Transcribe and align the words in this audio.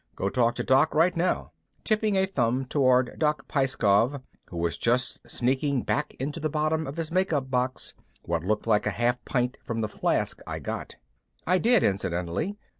Go 0.15 0.29
talk 0.31 0.55
to 0.55 0.63
Doc 0.63 0.95
right 0.95 1.15
now," 1.15 1.51
tipping 1.83 2.15
a 2.17 2.25
thumb 2.25 2.65
toward 2.65 3.19
Doc 3.19 3.47
Pyeskov, 3.47 4.19
who 4.45 4.57
was 4.57 4.75
just 4.79 5.19
sneaking 5.29 5.83
back 5.83 6.15
into 6.15 6.39
the 6.39 6.49
bottom 6.49 6.87
of 6.87 6.97
his 6.97 7.11
makeup 7.11 7.51
box 7.51 7.93
what 8.23 8.43
looked 8.43 8.65
like 8.65 8.87
a 8.87 8.97
half 8.97 9.23
pint 9.25 9.59
from 9.63 9.81
the 9.81 9.87
flask 9.87 10.39
I 10.47 10.57
got. 10.57 10.95
I 11.45 11.59
did, 11.59 11.83
incidentally. 11.83 12.57